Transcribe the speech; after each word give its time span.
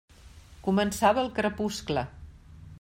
Començava 0.67 1.21
el 1.25 1.31
crepuscle. 1.41 2.07